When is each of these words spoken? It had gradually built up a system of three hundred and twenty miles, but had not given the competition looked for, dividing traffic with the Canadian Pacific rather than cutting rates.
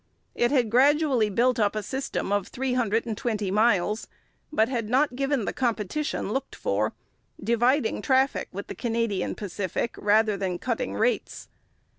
It 0.33 0.49
had 0.49 0.71
gradually 0.71 1.29
built 1.29 1.59
up 1.59 1.75
a 1.75 1.83
system 1.83 2.31
of 2.31 2.47
three 2.47 2.73
hundred 2.73 3.05
and 3.05 3.15
twenty 3.15 3.51
miles, 3.51 4.07
but 4.51 4.67
had 4.67 4.89
not 4.89 5.15
given 5.15 5.45
the 5.45 5.53
competition 5.53 6.31
looked 6.31 6.55
for, 6.55 6.93
dividing 7.39 8.01
traffic 8.01 8.47
with 8.51 8.65
the 8.65 8.73
Canadian 8.73 9.35
Pacific 9.35 9.93
rather 9.99 10.35
than 10.37 10.57
cutting 10.57 10.95
rates. 10.95 11.49